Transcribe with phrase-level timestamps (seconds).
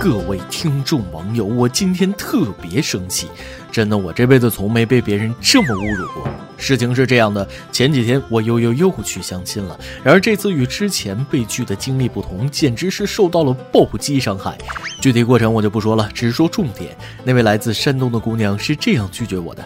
[0.00, 3.28] 各位听众网友，我今天特别生气，
[3.70, 6.26] 真的，我这辈子从没被别人这么侮辱过。
[6.56, 14.56] 事情是这样的，前几天我又又又去相亲了，然而这次与之前被拒的经历不同，简直是受到了暴击伤害。
[15.02, 16.96] 具体过程我就不说了，只说重点。
[17.22, 19.62] 那位来自山东的姑娘是这样拒绝我的：“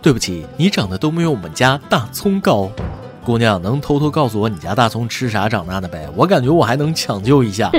[0.00, 2.72] 对不起，你长得都没有我们家大葱高。”
[3.22, 6.08] 姑娘，能偷偷告诉我你家大葱吃啥长大的呗？
[6.16, 7.70] 我感觉我还能抢救一下。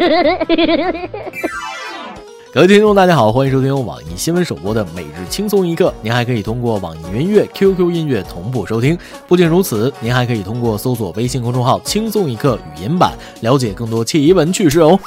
[2.55, 5.89] 各位听众，大家好，欢迎收听由网易新闻首播的《每日轻松一刻》。
[6.01, 8.97] 您还可以通过网易云音乐、QQ 音乐同步收听。
[9.27, 14.97] 不仅如此，您还可以通过搜索微信公众号“轻松一刻”语音版，了解更多奇闻趣事哦。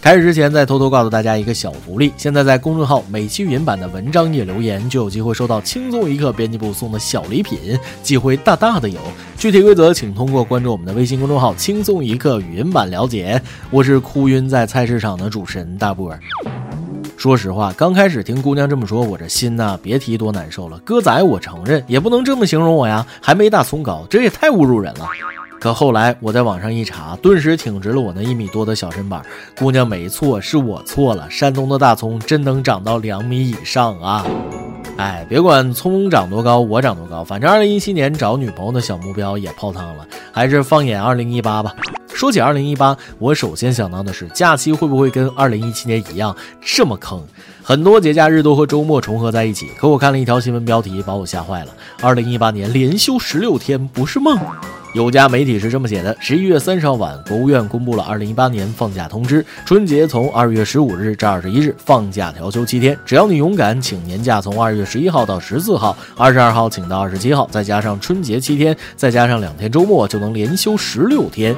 [0.00, 8.98] 开始之前，再偷偷告诉大家一个小福利：现在在公众号每期语音版的文章页留言，就有机会收到轻松一刻编辑部送的小礼品，机会大大的有。
[9.36, 13.38] 具体规则，请通过关注我们的微信公众号“轻松一刻语音版”了解。
[13.70, 16.18] 我是哭晕在菜市场的主持人大波儿。
[17.20, 20.78] 说实话，刚开始听姑娘这么说，我这心呐，别提多难受了。
[20.78, 25.06] 哥仔，我承认，也不能这么形容我呀，还没大葱高，这也太侮辱人了。
[25.60, 29.20] 可后来我在网上一查，顿时挺直了我那一米多的小身板。
[29.58, 31.28] 姑娘没错，是我错了。
[31.30, 34.24] 山东的大葱真能长到两米以上啊！
[34.96, 41.74] 哎，别管葱长多高，我长多高，反正二零一七年找女朋友的小目标也泡汤了，还是放眼二零一八吧。
[42.20, 47.18] 说起二零一八，我首先想到的是假期会不会跟二零一七年一样这么坑？
[47.62, 49.68] 很多节假日都和周末重合在一起。
[49.78, 54.38] 可我看了一条新闻标题，把我吓坏了：二零一八年连休十六天不是梦。
[54.92, 62.94] 有家媒体是这么写的：十一月三十号晚，国务院公布了二零一八年放假通知，春节从二月十五日至二十一日，放假调休七天。
[63.06, 71.56] 只要你勇敢，请年假从二月十一号到十四号，二十二号请到二十七号，再加上春节七天，再加上两天周末，就能连休十六天。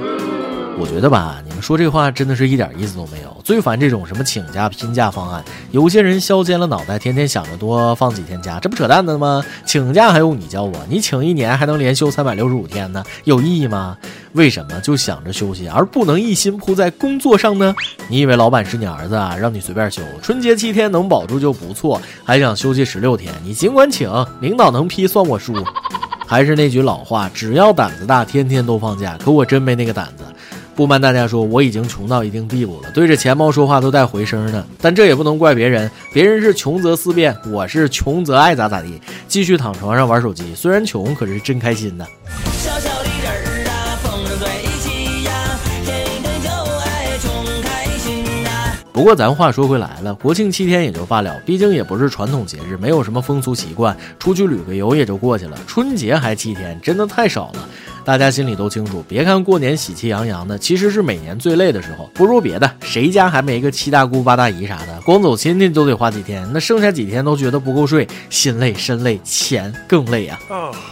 [0.79, 3.37] 我觉得吧，你们说这话真的是一点意思都没有。
[3.45, 9.45] 最烦这种什么请假拼假方案，有些人削尖了脑袋，天天想着多放几天假，这不扯淡的吗？
[9.65, 10.73] 请假还用你教我？
[10.89, 13.97] 你请一年还能连休三百六十五天呢，有意义吗？
[14.33, 17.75] 为什么就想着休息，而不能一心扑在工作上呢？
[18.09, 19.37] 你以为老板是你儿子啊？
[19.37, 23.33] 让你随便休，春节七天能保住就不错，还想休息十六天？
[23.45, 24.11] 你尽管请，
[24.41, 25.55] 领导能批算我输。
[26.27, 29.19] 还是那句老话，只要胆子大，天天都放假。
[29.23, 30.25] 可我真没那个胆子。
[30.75, 34.67] 不瞒大家说，我已经穷到一定地步了，对着钱包说话都带回声的。
[34.81, 40.55] 但这也不能怪别人，别人是穷则思变，我是穷则爱咋咋地，继续躺床上玩手机。
[40.55, 42.07] 虽然穷，可是真开心的。
[48.95, 55.59] 不过咱话说回来了，国庆七天也就罢了，毕竟也不是传统节日，没有什么风俗习惯，出去旅个游也就过去了。
[55.67, 57.69] 春节还七天，真的太少了。
[58.05, 62.11] 大家心里都清楚，别看过年喜气洋洋的，其实是每年最累的时候。
[62.13, 70.39] 不说别的，谁家还没个七大姑八大姨啥的，光走亲戚都得花几天，那剩下几天都觉得不够睡，心累身累，钱更累啊。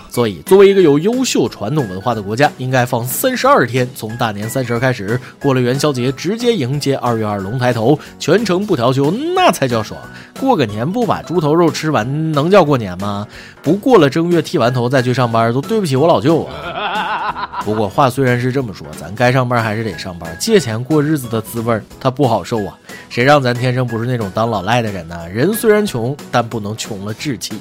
[0.09, 10.01] 所以，作为一个有优秀传统文化的国家，应该放三十二天，从大年三十开始，过了元宵节，直接迎接二月二龙抬头，全程不调休，那才叫爽。
[10.39, 13.27] 过个年不把猪头肉吃完，能叫过年吗？
[13.63, 16.80] 不过了正月剃完头再去上班，都对不起我老舅啊。
[17.65, 22.77] 不过话虽然是这么说，咱该上班还是得上班，借钱过日子的滋味儿，它不好受啊。
[23.09, 25.29] 谁让咱天生不是那种当老赖的人呢？
[25.29, 27.55] 人虽然穷，但不能穷了志气。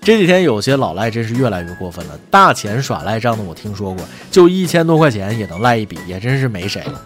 [0.00, 7.02] 这几天有些老赖真是越来越过分了，大钱耍赖账的我听说过，就一千多块钱也能赖一笔，也真是没谁了。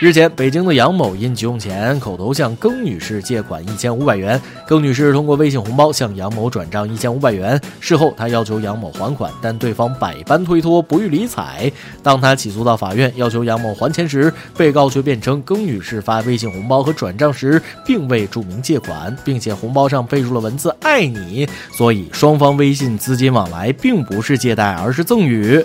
[0.00, 4.40] 日前，北京的杨某因急用钱，口头向耿女士借款一千五百元。
[4.66, 7.60] 耿女士通过微信红包向杨某转账一千五百元。
[7.80, 11.70] 事后，她要求杨某还款，但对方百般推脱，不予理睬。
[12.02, 21.46] 当她起诉到法院要求杨某还钱时，被告却辩称耿女士发微信红包和转账时并未注明借款，并且红包上备注了文字“爱你”，
[21.76, 25.62] 所以双方微信资金往来并不是借贷，而是赠与。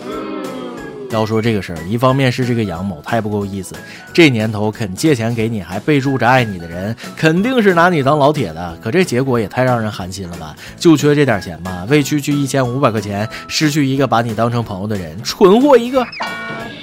[1.12, 3.74] 要说这个事儿，一方面是这个杨某太不够意思，
[4.14, 8.78] 这年头肯借钱给你还备注着爱你的人，肯定是拿你当老铁的。
[8.82, 10.56] 可这结果也太让人寒心了吧？
[10.78, 11.86] 就缺这点钱吗？
[11.90, 16.06] 为区区一千五百块钱，失去一个把你当成朋友的人，蠢货一个。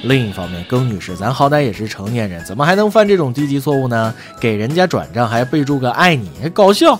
[0.05, 4.15] 另一方面，耿女士，咱好歹也是成年人，怎么还能犯这种低级错误呢？
[4.41, 6.99] 给人家转账还备注个爱你，搞笑。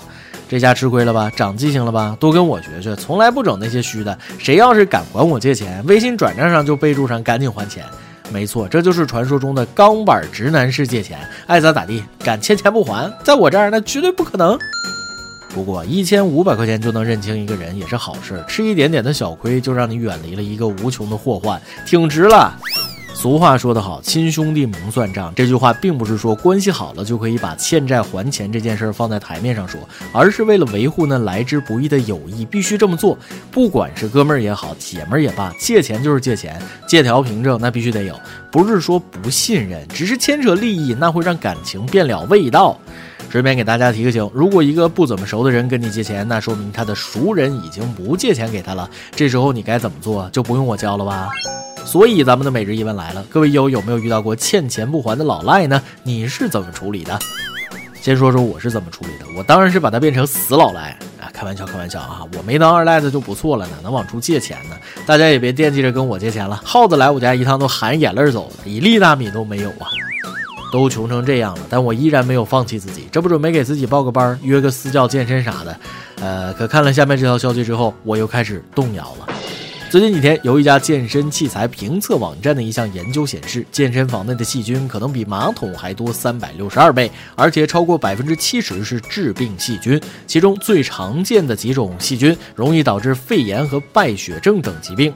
[0.53, 1.33] 这下吃亏了吧？
[1.35, 2.15] 长记性了吧？
[2.21, 4.19] 多跟我学学，从来不整那些虚的。
[4.37, 7.83] 谁要是敢管我借钱，微信转账上就备注上赶紧还钱。
[8.31, 12.05] 没错，这就是传说中的钢板直男式借钱，爱咋咋地。
[12.23, 14.59] 敢欠钱不还，在我这儿那绝对不可能。
[15.55, 22.55] 不过一千五百块钱就能认清一个人也是好事，吃一点点的小亏就让你远离了一个无穷的祸患，挺值了。
[23.15, 25.33] 俗话说得好，亲兄弟明算账。
[25.37, 29.81] 这句话并不是说关系好了就可以把欠债还钱这件事儿放在台面上说，
[30.13, 33.17] 而是为了维护那来之不易的友谊，必须这么做。
[33.53, 38.19] 不管是哥们儿也好，姐们儿也罢，借钱就是借钱，借条凭证那必须得有。
[38.51, 42.77] 不是说不信任，只是牵扯利益，那会让感情变了味道。
[43.31, 48.91] 顺便给大家提个醒：如果一个不怎么熟的人跟你借钱，那说明他的熟人已经不借钱给他了。
[49.15, 50.29] 这时候你该怎么做？
[50.31, 51.29] 就不用我教了吧？
[51.85, 55.83] 所以咱们的每日一问来了：各位友有没有遇到过欠钱不还的老赖呢？
[56.03, 57.19] 你是怎么处理的？
[58.01, 59.27] 先说说我是怎么处理的。
[59.37, 61.31] 我当然是把他变成死老赖啊！
[61.33, 62.23] 开玩笑，开玩笑啊！
[62.37, 64.77] 我没当二赖子就不错了，哪能往出借钱呢？
[65.07, 66.61] 大家也别惦记着跟我借钱了。
[66.65, 69.87] 耗子来我家一趟都含眼泪走了，一粒大米都没有啊！
[70.73, 75.77] 都穷成这样了，但我依然没有放弃自己，这不准备给自己报个班，约个私教健身啥的。
[76.21, 79.32] 呃，可看了下面这条消息之后，我又开始动摇了。
[79.93, 90.01] 最近几天，有一家健身器材评测网站的一项研究显示，健身房内的细菌可能比马桶还多三百六十二倍，而且超过百分之七十是致病细菌。
[90.27, 95.13] 其中最常见的几种细菌，容易导致肺炎和败血症等疾病。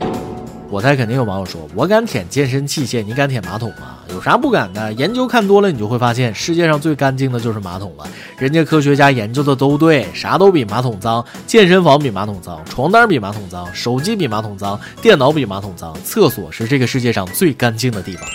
[0.69, 3.99] 我猜肯定有网友说：“我敢舔健身器械，你敢舔马桶吗？
[4.11, 4.93] 有啥不敢的？
[4.95, 8.07] 研究看多了，你就会发现世界上最干净的就是马桶了。
[8.37, 11.25] 人家科学家研究的都对，啥都比马桶脏。
[11.47, 18.29] 健身房比马桶脏，床单比马桶脏，手机比马桶脏，电脑比马桶脏，厕所是这个世界上最干净的地方。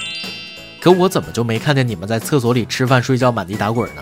[0.79, 4.01] 可我怎么就没看见你们在厕所里吃饭睡觉满地打滚呢？”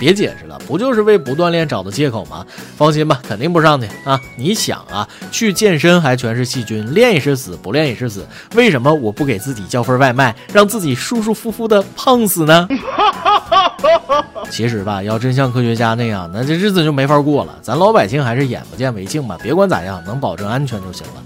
[0.00, 2.46] 别解释了，不就是为不锻炼找的借口吗？
[2.78, 4.18] 放心吧，肯定不上去啊！
[4.36, 8.26] 你想啊，去健身还全是细菌，练也是死，不练也是死。
[8.54, 12.66] 为什么我不给自己叫份外卖，让自己舒舒服服的胖死呢？
[14.50, 17.54] 其实吧，要真像科学家那样，那这日子就没法过了。
[17.60, 21.22] 咱老百姓还是眼不见为净吧，别管咋样，能保证安全就行了。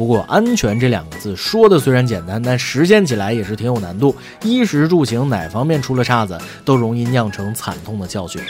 [0.00, 4.16] 不过，安全这两个字说的虽然简单，但实现起来也是挺有难度。
[4.42, 8.40] 衣食住行哪方面出了岔子，都容易酿成惨痛的教训。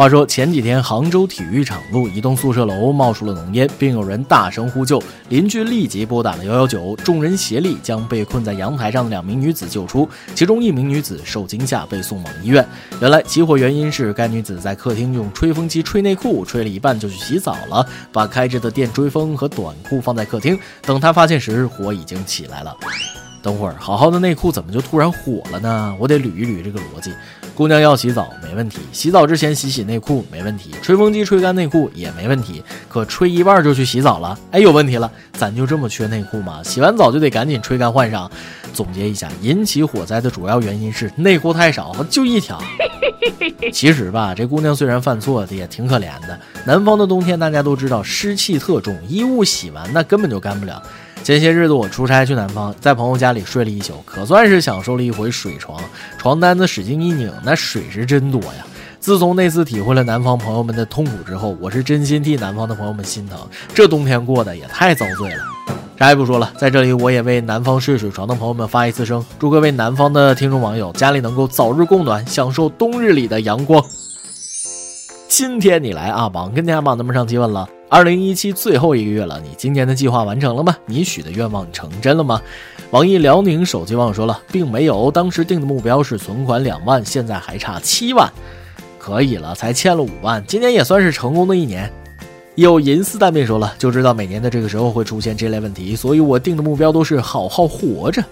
[0.00, 4.98] 话说前几天，杭州体育场路一栋宿舍楼冒出了浓烟，并有人大声呼救，
[5.28, 12.66] 邻居立即拨打了幺幺九，众人协力将被困在阳台上的两名女子救出，其中一名女子受惊吓被送往医院。
[13.02, 22.74] 原来起火原因是该女子在客厅用吹风机吹内裤，吹了一半就去洗澡了，把开着的电吹风和短裤放在客厅，等她发现时，火已经起来了。
[23.42, 25.94] 等会儿，好好的内裤怎么就突然火了呢？
[25.98, 27.12] 我得捋一捋这个逻辑。
[27.54, 32.62] 姑娘要洗澡没问题，洗澡之前洗洗内裤没问题，吹风机吹干内裤也没问题。
[32.88, 35.10] 可吹一半就去洗澡了，哎，有问题了！
[35.34, 36.62] 咱就这么缺内裤吗？
[36.62, 38.30] 洗完澡就得赶紧吹干换上。
[38.72, 42.58] 总结一下，引起火灾的主要原因是内裤太少，就一条。
[43.72, 46.38] 其实吧，这姑娘虽然犯错，也挺可怜的。
[46.64, 50.82] 南方的冬天大家都知道湿气特重，衣物洗完那根本就干不了。
[51.22, 55.80] 前些日子我出差去南方，在朋友家里睡了一宿，可算是享受了一回水床。
[56.18, 58.66] 床单子使劲一拧，那水是真多呀！
[58.98, 63.38] 自从那次体会了南方朋友们的痛苦之后，我是真心替南方的朋友们心疼。
[63.72, 65.44] 这冬天过得也太遭罪了。
[65.98, 73.84] 啥也不说了，在这里我也为南方睡水床的朋友们发一次声，祝各位南方的听众网友家里能够早日供暖，享受冬日里的阳光。
[75.28, 77.68] 今天你来啊，榜跟家榜咱们上提问了。
[77.90, 80.76] 二零一七最后一个月了，你今年的计划完成了吗？
[80.86, 82.40] 你许的愿望成真了吗？
[82.92, 85.10] 网易辽宁手机网友说了，并没有。
[85.10, 88.32] 当时定的目标是存款两万，现在还差七万，
[88.96, 91.92] 可以了，才欠了五万，今年也算是成功的一年。
[92.54, 98.22] 有银丝蛋面说了，就知道每年的这个时候会出现这类问题，所以我定的目标都是好好活着。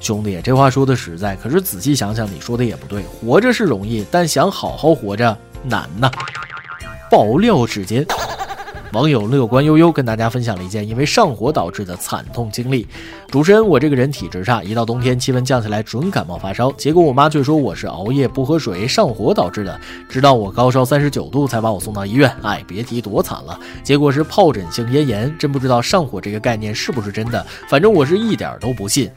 [0.00, 6.10] 兄弟，这话说的实在，可是仔细想想，你说的也不对，活着是容易，但想好好活着难呐。
[7.10, 8.06] 爆料时间。
[8.92, 12.86] 网友乐观悠悠跟大家分享了一件因为上火导致的惨痛经历。
[13.28, 22.30] 主持人，我这个人体质差，一到冬天气温降下来准感冒发烧，结果我妈却说我是熬夜不喝水上火导致的，直到我高烧三十九度才把我送到医院。
[22.42, 25.36] 哎，别提多惨了，结果是疱疹性咽炎。
[25.38, 29.10] 真不知道上火这个概念是不是真的，反正我是一点儿都不信。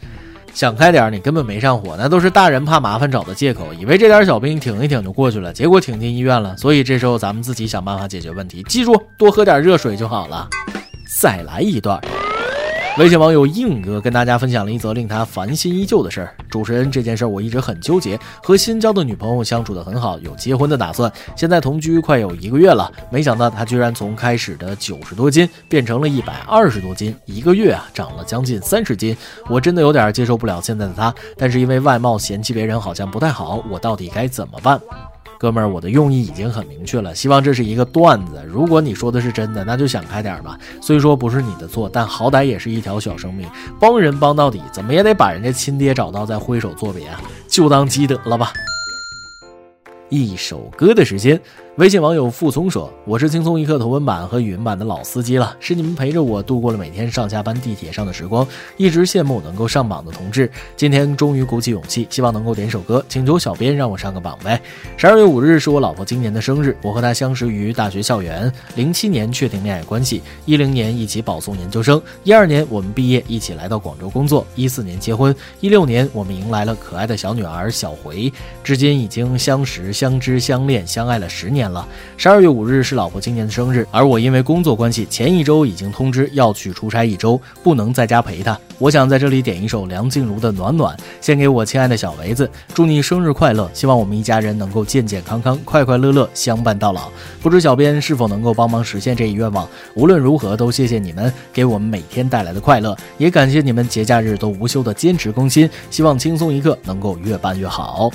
[0.53, 6.56] 想开点，你根本没上火，那都是大人怕麻烦找的借口，以为这点小病挺一挺就过去了，结果挺进医院了。
[6.58, 10.48] 所以这时候咱们自己想办法解决问题，记住多喝点热水就好了。
[11.22, 12.00] 再来一段。
[13.00, 16.36] 微信网友硬哥跟大家分享了一则令他烦心依旧的事儿。
[16.50, 29.15] 主持人，这件事我一直很纠结，和新交的女朋友相处的很好，有结婚的打算，现在同居快有一个月了，没想到他居然从开始的九十多斤变成了一百二十多斤，一个月啊长了将近三十斤，
[29.48, 34.77] 我真的有点接受不了现在的他，但是因为外貌嫌弃别人好像不太好，我到底该怎么办？
[35.39, 38.43] 哥们儿，我的用意已经很明确了，希望这是一个段子。
[38.46, 40.60] 如果你说的是真的，那就想开点吧。
[40.81, 43.48] 虽说不是你的错，但好歹也是一条小生命，
[43.79, 48.51] 帮人帮到底，怎么也得把人家亲爹找到再挥手作别啊，就当积德了吧。
[50.10, 51.39] 一首歌的时间。
[51.79, 58.45] 微信网友傅聪说：“我是轻松一刻头文版和语音版的老司机了，是你们陪着我度过了每天上下班地铁上的时光，
[58.75, 60.51] 一直羡慕能够上榜的同志。
[60.75, 64.62] 今天终于鼓起勇气，希望能够点首歌，请求小编让我上个榜呗。
[64.98, 78.29] 十二月五日是我老婆今年的生日，我和她相识于大学校园，零七年确定恋爱关系，一零年一起保送研究生，一二年我们毕业一起来到广州工作，一四年结婚，一六年我们迎来了可爱的小女儿小回，
[78.65, 88.57] 至今已经相识、相知、相恋、相爱了十年。”了，十二月五日是老婆今年的生日，而我因为工作关系，前一周已经通知要去出差一周，不能在家陪她。
[88.77, 93.69] 我想在这里点一首梁静茹的《暖暖》，献给我亲爱的小维子，祝你生日快乐！
[93.73, 97.09] 希望我们一家人能够健健康康、快快乐乐相伴到老。
[97.41, 99.67] 不知小编是否能够帮忙实现这一愿望？
[99.95, 105.69] 无论如何，都谢谢你们给我们每天带来的快乐，也感谢你们节假日都无休的坚持更新。
[105.89, 108.09] 希望轻松一刻能够越办越好。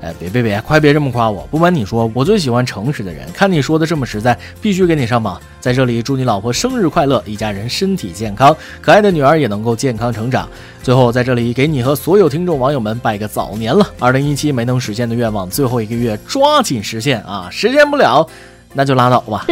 [0.00, 1.46] 哎，别别别，快别这么夸我！
[1.50, 3.26] 不瞒你说，我最喜欢诚实的人。
[3.32, 5.40] 看你说的这么实在，必须给你上榜。
[5.60, 10.48] 在这里，祝你老婆生日快乐，一家人身体健康，可爱的女儿也能够健康成长。
[10.84, 13.84] 最后，在这里给你和所有听众网友们拜个早年了。
[13.98, 17.48] 二零一七没能实现的愿望，最后一个月抓紧实现啊！
[17.50, 18.24] 实现不了。
[18.74, 19.46] 那就拉倒吧。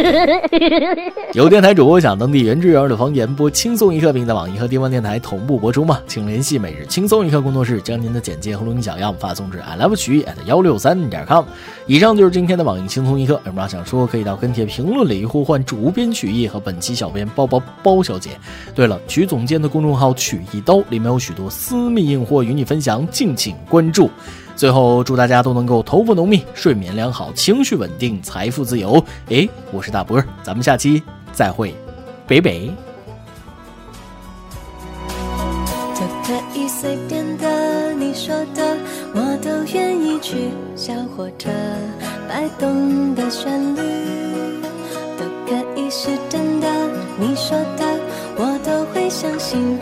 [1.33, 5.99] 有电台主播想当地原汁原味的方言播轻松一刻，并在网易和地方电台同步播出吗？
[6.07, 11.43] 请联系每日轻松一刻工作室，将您的简介和录音小样发送至 i love 曲艺 at 幺六三点 com。
[11.85, 13.33] 以上就是今天的网易轻松一刻。
[13.45, 18.31] 有什么想说，可以到跟帖评论里呼唤主编曲艺和本期小编包包包小姐。
[18.73, 24.09] 对了，曲总监的公众号曲一刀里面有许多私密硬货与你分享，敬请关注。
[24.57, 29.01] 最后，祝大家都能够头发浓密、睡眠良好、情绪稳定、财富自由。
[29.29, 31.75] 哎，我是大波，咱们下期再会，
[32.25, 32.71] 北北。
[35.93, 38.77] 都可以随便的，你说的
[39.13, 40.49] 我都愿意去。
[40.75, 41.49] 小火车
[42.27, 43.81] 摆动的旋律，
[45.17, 46.67] 都可以是真的，
[47.19, 47.85] 你说的
[48.35, 49.76] 我都会相信，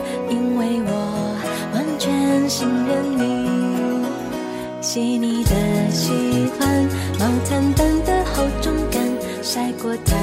[4.95, 5.51] 细腻的
[5.91, 6.09] 喜
[6.57, 6.87] 欢，
[7.19, 9.03] 毛毯般的厚重感，
[9.43, 10.15] 晒过太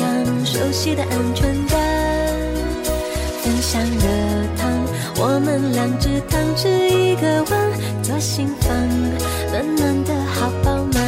[0.00, 1.78] 阳，熟悉的安全感。
[3.40, 4.08] 分享热
[4.58, 4.68] 汤，
[5.20, 7.70] 我们两只汤匙一个碗，
[8.02, 8.76] 左心房，
[9.52, 11.00] 暖暖的好饱满。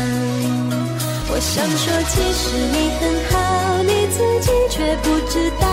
[1.28, 5.66] 我想说，其实你很好，你自己却不知道，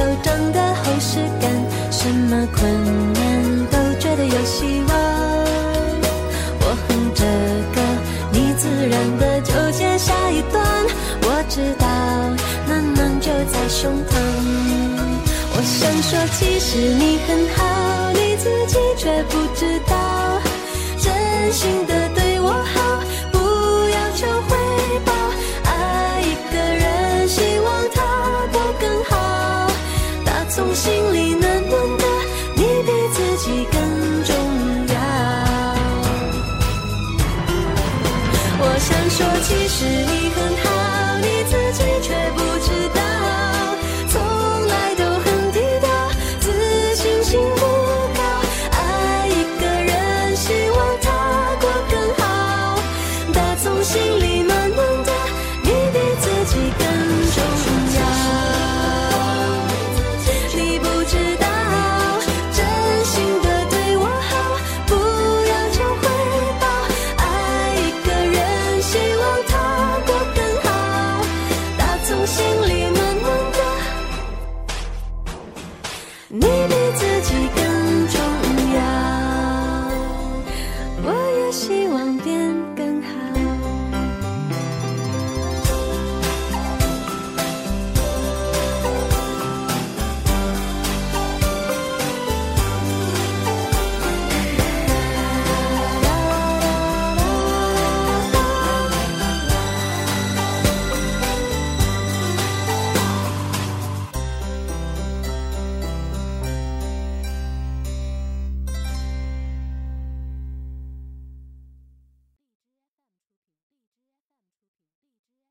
[0.00, 1.52] 手掌的厚实感，
[1.90, 4.96] 什么困难都觉得有希望。
[6.62, 7.22] 我哼着
[7.74, 7.82] 歌，
[8.32, 10.64] 你自然的就接下一段。
[11.20, 11.86] 我知道。
[12.66, 14.16] 暖暖就在胸膛，
[15.52, 20.40] 我想说，其实你很好，你自己却不知道，
[20.98, 22.08] 真心的
[30.74, 32.04] 心里暖暖的，
[32.54, 33.80] 你比自己更
[34.24, 34.34] 重
[34.88, 34.94] 要。
[38.62, 39.78] 我想说，其实